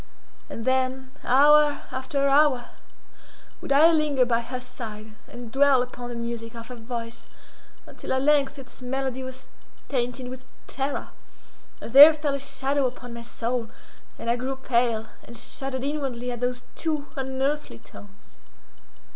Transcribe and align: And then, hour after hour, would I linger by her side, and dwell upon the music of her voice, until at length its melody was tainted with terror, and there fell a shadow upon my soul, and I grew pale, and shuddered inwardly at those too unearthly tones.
And 0.49 0.65
then, 0.65 1.11
hour 1.23 1.83
after 1.91 2.27
hour, 2.27 2.69
would 3.61 3.71
I 3.71 3.91
linger 3.91 4.25
by 4.25 4.41
her 4.41 4.59
side, 4.59 5.13
and 5.27 5.51
dwell 5.51 5.83
upon 5.83 6.09
the 6.09 6.15
music 6.15 6.55
of 6.55 6.69
her 6.69 6.75
voice, 6.75 7.27
until 7.85 8.11
at 8.13 8.23
length 8.23 8.57
its 8.57 8.81
melody 8.81 9.21
was 9.21 9.47
tainted 9.89 10.27
with 10.27 10.43
terror, 10.65 11.09
and 11.79 11.93
there 11.93 12.15
fell 12.15 12.33
a 12.33 12.39
shadow 12.39 12.87
upon 12.87 13.13
my 13.13 13.21
soul, 13.21 13.69
and 14.17 14.27
I 14.27 14.37
grew 14.37 14.55
pale, 14.55 15.05
and 15.23 15.37
shuddered 15.37 15.83
inwardly 15.83 16.31
at 16.31 16.39
those 16.39 16.63
too 16.73 17.05
unearthly 17.15 17.77
tones. 17.77 18.37